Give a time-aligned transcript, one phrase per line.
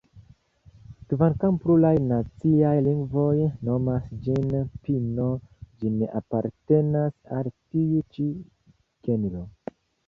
[1.11, 3.35] Kvankam pluraj naciaj lingvoj
[3.69, 4.49] nomas ĝin
[4.89, 5.29] "pino",
[5.69, 8.31] ĝi ne apartenas al tiu ĉi
[9.09, 9.49] genro.